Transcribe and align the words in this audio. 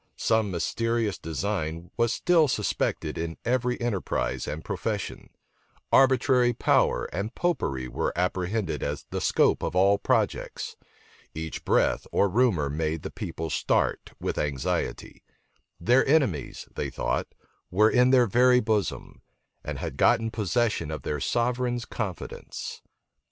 Some 0.17 0.49
mysterious 0.49 1.19
design 1.19 1.91
was 1.95 2.11
still 2.11 2.47
suspected 2.47 3.19
in 3.19 3.37
every 3.45 3.79
enterprise 3.79 4.47
and 4.47 4.65
profession: 4.65 5.29
arbitrary 5.91 6.53
power 6.53 7.05
and 7.13 7.35
Popery 7.35 7.87
were 7.87 8.11
apprehended 8.15 8.81
as 8.81 9.05
the 9.11 9.21
scope 9.21 9.61
of 9.61 9.75
all 9.75 9.99
projects: 9.99 10.75
each 11.35 11.63
breath 11.63 12.07
or 12.11 12.27
rumor 12.29 12.67
made 12.67 13.03
the 13.03 13.11
people 13.11 13.51
start 13.51 14.13
with 14.19 14.39
anxiety: 14.39 15.21
their 15.79 16.03
enemies, 16.07 16.67
they 16.73 16.89
thought, 16.89 17.27
were 17.69 17.87
in 17.91 18.09
their 18.09 18.25
very 18.25 18.59
bosom, 18.59 19.21
and 19.63 19.77
had 19.77 19.97
gotten 19.97 20.31
possession 20.31 20.89
of 20.89 21.03
their 21.03 21.19
sovereign's 21.19 21.85
confidence. 21.85 22.81